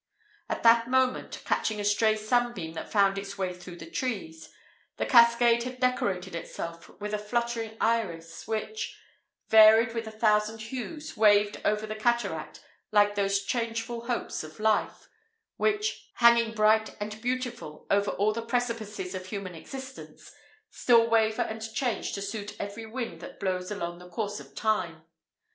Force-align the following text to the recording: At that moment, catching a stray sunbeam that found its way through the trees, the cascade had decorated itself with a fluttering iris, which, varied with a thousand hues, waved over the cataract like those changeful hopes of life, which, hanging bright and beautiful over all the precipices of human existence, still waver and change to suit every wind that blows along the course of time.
At 0.49 0.63
that 0.63 0.87
moment, 0.89 1.43
catching 1.45 1.79
a 1.79 1.83
stray 1.85 2.15
sunbeam 2.15 2.73
that 2.73 2.91
found 2.91 3.19
its 3.19 3.37
way 3.37 3.53
through 3.53 3.75
the 3.75 3.85
trees, 3.91 4.51
the 4.97 5.05
cascade 5.05 5.61
had 5.61 5.79
decorated 5.79 6.33
itself 6.33 6.89
with 6.99 7.13
a 7.13 7.19
fluttering 7.19 7.77
iris, 7.79 8.47
which, 8.47 8.97
varied 9.49 9.93
with 9.93 10.07
a 10.07 10.11
thousand 10.11 10.57
hues, 10.61 11.15
waved 11.15 11.61
over 11.63 11.85
the 11.85 11.93
cataract 11.93 12.61
like 12.91 13.13
those 13.13 13.43
changeful 13.43 14.07
hopes 14.07 14.43
of 14.43 14.59
life, 14.59 15.07
which, 15.57 16.09
hanging 16.15 16.55
bright 16.55 16.97
and 16.99 17.21
beautiful 17.21 17.85
over 17.91 18.09
all 18.09 18.33
the 18.33 18.41
precipices 18.41 19.13
of 19.13 19.27
human 19.27 19.53
existence, 19.53 20.31
still 20.71 21.07
waver 21.07 21.43
and 21.43 21.71
change 21.75 22.13
to 22.13 22.23
suit 22.23 22.55
every 22.59 22.87
wind 22.87 23.21
that 23.21 23.39
blows 23.39 23.69
along 23.69 23.99
the 23.99 24.09
course 24.09 24.39
of 24.39 24.55
time. 24.55 25.03